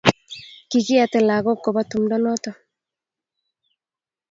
[0.69, 2.51] kikiete lagok koba tumdo noto